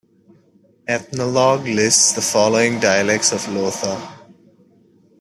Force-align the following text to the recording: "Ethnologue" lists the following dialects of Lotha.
"Ethnologue" 0.87 1.67
lists 1.67 2.13
the 2.13 2.23
following 2.23 2.79
dialects 2.79 3.31
of 3.33 3.41
Lotha. 3.49 4.01